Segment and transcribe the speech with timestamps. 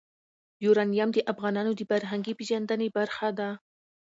[0.65, 3.49] یورانیم د افغانانو د فرهنګي پیژندنې برخه ده.